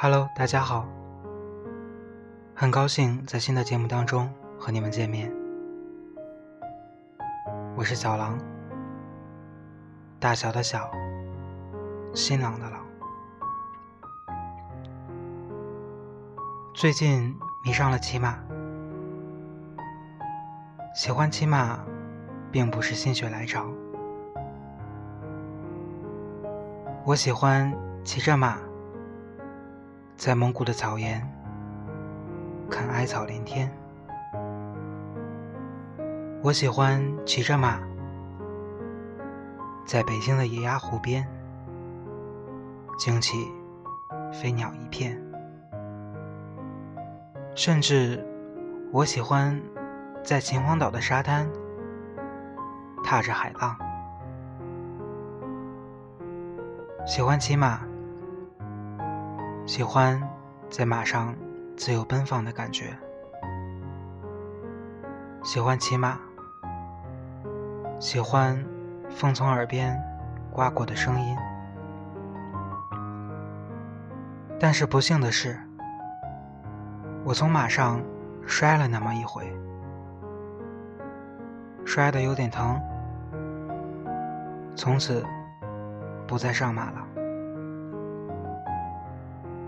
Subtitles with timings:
[0.00, 0.86] Hello，大家好，
[2.54, 5.28] 很高兴在新的节目当中和你们见面。
[7.74, 8.38] 我是小狼，
[10.20, 10.88] 大小的小，
[12.14, 12.86] 新郎的郎。
[16.72, 18.38] 最近迷上了骑马，
[20.94, 21.80] 喜欢骑马，
[22.52, 23.66] 并不是心血来潮。
[27.04, 28.58] 我喜欢骑着马，
[30.18, 31.24] 在蒙古的草原
[32.68, 33.72] 看艾草连天。
[36.42, 37.78] 我喜欢骑着马，
[39.86, 41.24] 在北京的野鸭湖边
[42.98, 43.48] 惊起
[44.32, 45.16] 飞鸟一片。
[47.54, 48.26] 甚至，
[48.92, 49.62] 我喜欢
[50.24, 51.48] 在秦皇岛的沙滩
[53.04, 53.76] 踏着海浪。
[57.06, 57.82] 喜欢骑马，
[59.68, 60.18] 喜欢
[60.70, 61.36] 在马上
[61.76, 62.96] 自由奔放的感觉。
[65.42, 66.18] 喜欢骑马，
[68.00, 68.64] 喜欢
[69.10, 70.02] 风从耳边
[70.50, 71.36] 刮过的声音。
[74.58, 75.60] 但是不幸的是，
[77.22, 78.00] 我从马上
[78.46, 79.54] 摔了那么一回，
[81.84, 82.80] 摔得有点疼，
[84.74, 85.22] 从此。
[86.26, 87.06] 不再上马了，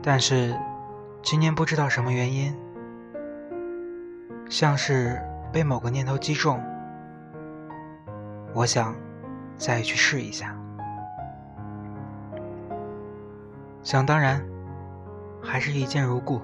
[0.02, 0.58] 但是
[1.22, 2.56] 今年不知道什么原因，
[4.48, 5.20] 像是
[5.52, 6.58] 被某个念头击中，
[8.54, 8.94] 我想
[9.58, 10.56] 再去试一下。
[13.82, 14.42] 想当然，
[15.42, 16.40] 还是一见如故。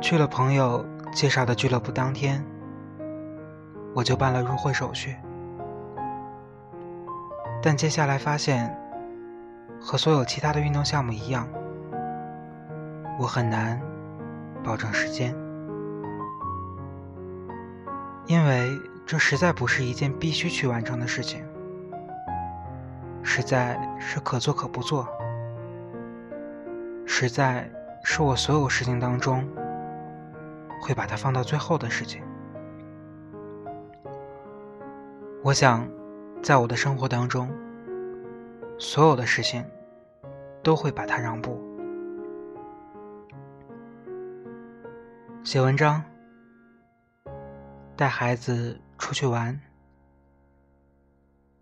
[0.00, 2.44] 去了朋友介绍的俱乐部当天，
[3.94, 5.16] 我就办了入会手续。
[7.62, 8.74] 但接下来发现，
[9.80, 11.48] 和所有其他的运动项目一样，
[13.18, 13.80] 我很难
[14.62, 15.34] 保证时间，
[18.26, 18.70] 因为
[19.06, 21.42] 这实在不是一件必须去完成的事情，
[23.22, 25.08] 实在是可做可不做，
[27.06, 27.68] 实在
[28.04, 29.48] 是我所有事情当中
[30.82, 32.22] 会把它放到最后的事情。
[35.42, 35.88] 我想。
[36.42, 37.50] 在我的生活当中，
[38.80, 39.62] 所有的事情
[40.64, 41.60] 都会把它让步。
[45.44, 46.02] 写文章，
[47.94, 49.60] 带孩子出去玩，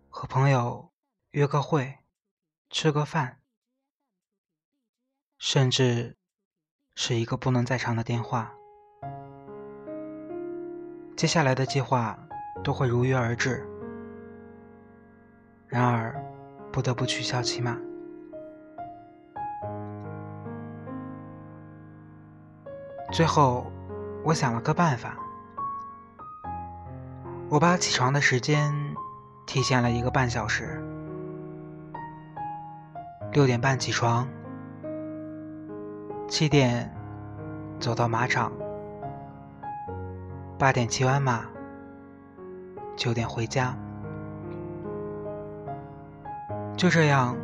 [0.08, 0.92] 和朋友
[1.32, 1.98] 约个会，
[2.70, 3.40] 吃个饭，
[5.38, 6.16] 甚至
[6.94, 8.54] 是一个不能再长的电话。
[11.16, 12.16] 接下来的计划
[12.62, 13.68] 都会如约而至。
[15.66, 16.14] 然而，
[16.72, 17.76] 不得不取消骑马。
[23.10, 23.72] 最后，
[24.22, 25.16] 我想了个办法，
[27.48, 28.72] 我把起床的时间
[29.46, 30.82] 提前了一个半小时，
[33.32, 34.28] 六点半起床，
[36.28, 36.94] 七点
[37.80, 38.52] 走到马场，
[40.58, 41.46] 八点骑完马，
[42.94, 43.74] 九点回家。
[46.78, 47.36] 就这样，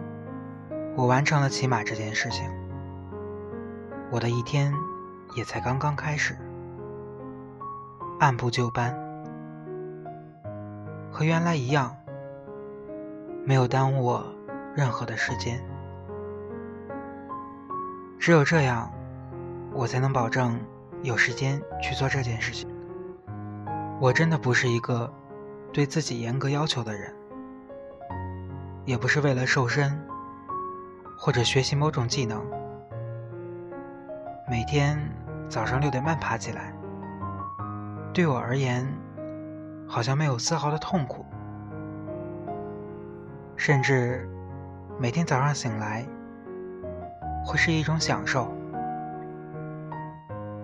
[0.94, 2.48] 我完成了骑马这件事情。
[4.08, 4.72] 我的一天
[5.34, 6.36] 也才刚刚开始，
[8.20, 8.96] 按部就班，
[11.10, 11.96] 和原来一样，
[13.44, 14.24] 没有耽误我
[14.72, 15.60] 任何的时间。
[18.20, 18.88] 只有这样，
[19.72, 20.56] 我才能保证
[21.02, 22.70] 有时间去做这件事情。
[24.00, 25.12] 我真的不是一个
[25.72, 27.12] 对自己严格要求的人。
[28.84, 29.98] 也不是为了瘦身，
[31.18, 32.44] 或者学习某种技能。
[34.46, 34.98] 每天
[35.48, 36.74] 早上六点半爬起来，
[38.12, 38.86] 对我而言，
[39.88, 41.24] 好像没有丝毫的痛苦。
[43.56, 44.28] 甚至
[44.98, 46.04] 每天早上醒来，
[47.42, 48.54] 会是一种享受，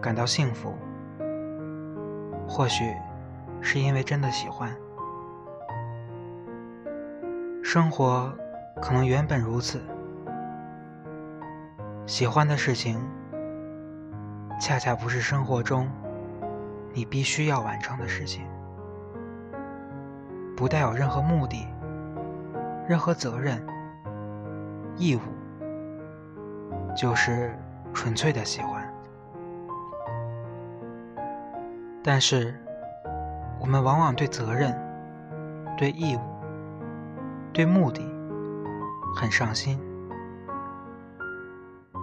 [0.03, 0.75] 感到幸福。
[2.47, 2.93] 或许
[3.63, 4.71] 是因为真的喜欢。
[7.73, 8.37] 生活
[8.83, 9.81] 可能原本如此，
[12.05, 13.01] 喜欢的事情，
[14.61, 15.89] 恰恰不是生活中
[16.93, 18.45] 你必须要完成的事情，
[20.57, 21.65] 不带有任何目的、
[22.89, 23.65] 任何责任、
[24.97, 25.21] 义务，
[26.97, 27.57] 就是
[27.95, 28.85] 纯粹的喜欢。
[32.03, 32.53] 但是，
[33.61, 34.77] 我们往往对责任、
[35.79, 36.30] 对义务。
[37.53, 38.03] 对目的
[39.15, 39.79] 很上心，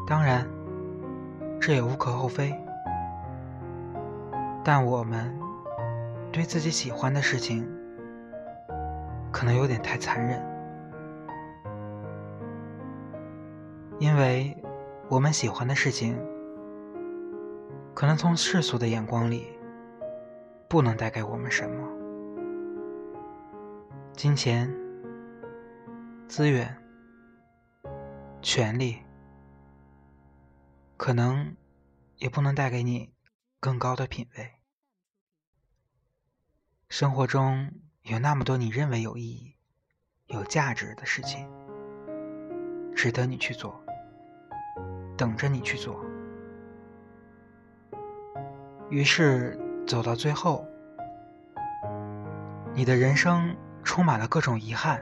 [0.06, 0.48] 当然，
[1.60, 2.54] 这也无可厚非。
[4.64, 5.34] 但我们
[6.32, 7.66] 对自己喜欢的事情，
[9.32, 10.46] 可能有点太残忍，
[14.00, 14.56] 因为
[15.08, 16.20] 我们喜欢的事情，
[17.94, 19.48] 可能从世俗的眼光里，
[20.68, 21.88] 不能带给我们什么，
[24.12, 24.70] 金钱、
[26.28, 26.78] 资源、
[28.42, 28.98] 权利。
[30.98, 31.56] 可能
[32.18, 33.14] 也不能带给你
[33.60, 34.52] 更高的品味。
[36.90, 37.72] 生活中
[38.02, 39.56] 有那么多你认为有意义、
[40.26, 41.48] 有价值的事情，
[42.96, 43.80] 值得你去做，
[45.16, 46.04] 等着你去做。
[48.90, 50.66] 于是走到最后，
[52.74, 55.00] 你的人生充满了各种遗憾。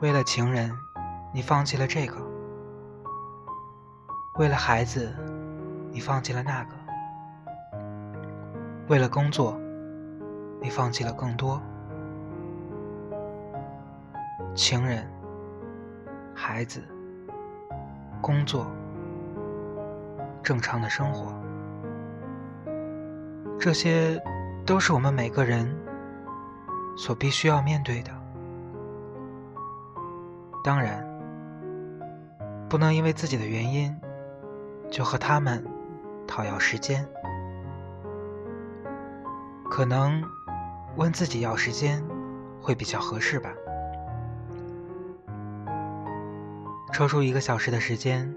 [0.00, 0.70] 为了情人，
[1.34, 2.14] 你放弃了这个。
[4.34, 5.12] 为了孩子，
[5.90, 6.70] 你放弃了那个；
[8.86, 9.60] 为了工作，
[10.60, 11.60] 你放弃了更多。
[14.54, 15.04] 情人、
[16.32, 16.80] 孩子、
[18.20, 18.68] 工作、
[20.44, 21.34] 正常的生活，
[23.58, 24.22] 这些
[24.64, 25.68] 都是我们每个人
[26.96, 28.17] 所必须要面对的。
[30.68, 31.02] 当然，
[32.68, 33.98] 不能因为自己的原因。
[34.90, 35.64] 就和他们
[36.26, 37.06] 讨要时间，
[39.70, 40.22] 可能
[40.96, 42.04] 问自己要时间
[42.60, 43.50] 会比较合适吧。
[46.92, 48.34] 抽出一个小时的时间，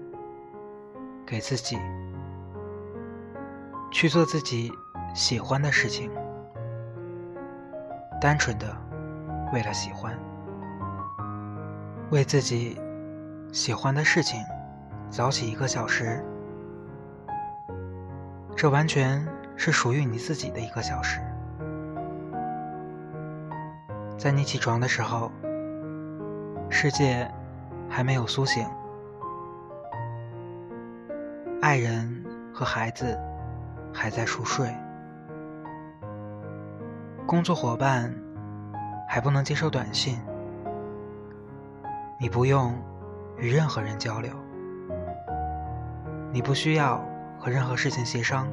[1.26, 1.78] 给自己
[3.90, 4.72] 去做自己
[5.14, 6.10] 喜欢的事情，
[8.22, 8.74] 单纯的
[9.52, 10.18] 为了喜欢，
[12.12, 12.78] 为自己
[13.52, 14.38] 喜欢的事情
[15.08, 16.22] 早起一个小时。
[18.54, 19.26] 这完全
[19.56, 21.20] 是属于你自己的一个小时。
[24.18, 25.32] 在你起床的时候，
[26.68, 27.26] 世界
[27.88, 28.68] 还没有苏醒，
[31.62, 32.22] 爱人
[32.52, 33.18] 和孩子
[33.90, 34.70] 还在熟睡，
[37.24, 38.14] 工作伙伴
[39.08, 40.20] 还不能接收短信，
[42.22, 42.72] 你不用
[43.36, 44.30] 与任何人交流，
[46.32, 47.04] 你不需要。
[47.36, 48.46] 和任何事情协商，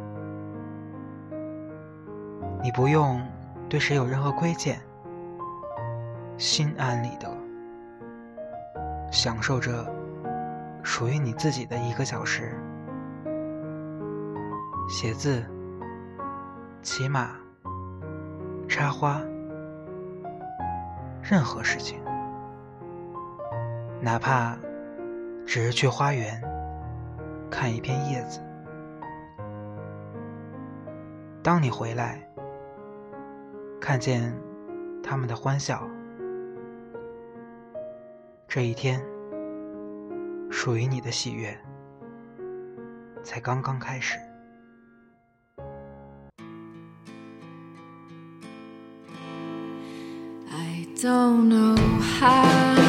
[2.64, 3.22] 你不用
[3.70, 4.82] 对谁有任何亏欠，
[6.40, 7.32] 心安理得，
[9.12, 9.86] 享受着
[10.82, 12.58] 属于你自己的一个小时，
[14.90, 15.46] 写字、
[16.82, 17.30] 骑马、
[18.68, 19.22] 插花，
[21.22, 22.00] 任何事情，
[24.02, 24.58] 哪怕
[25.46, 26.42] 只是去花园
[27.52, 28.40] 看一片叶子。
[31.44, 32.26] 当你回来，
[33.80, 34.34] 看见
[35.04, 35.88] 他们的欢笑，
[38.48, 39.02] 这一天
[40.50, 41.58] 属于你的喜悦
[43.24, 44.18] 才刚刚开始。
[51.02, 51.78] don't know
[52.20, 52.89] how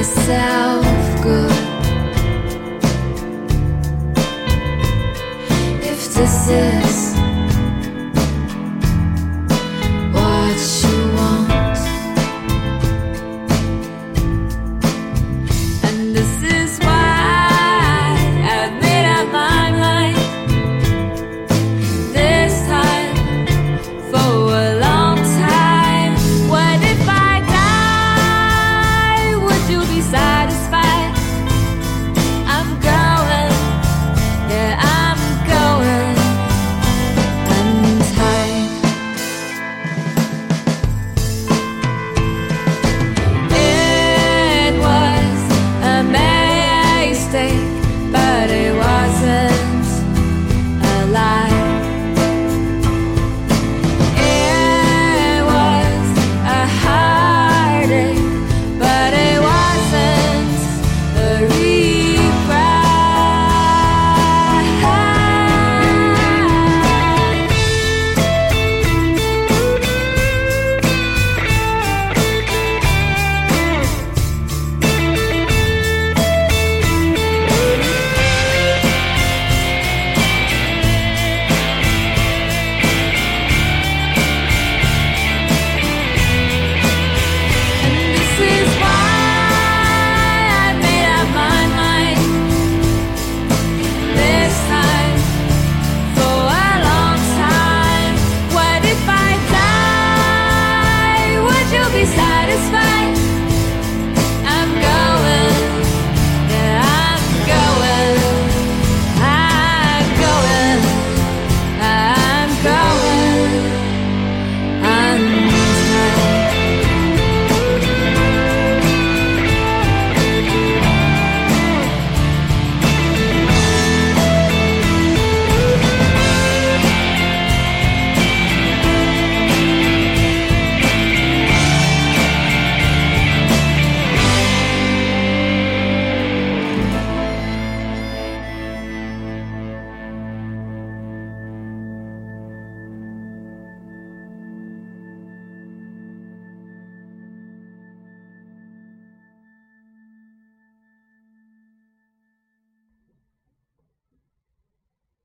[0.00, 0.84] myself
[1.22, 1.52] good.
[5.82, 7.29] If this is